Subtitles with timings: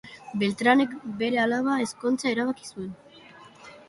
[0.43, 2.89] Beltranek bere alaba ezkontzea erabaki zuen.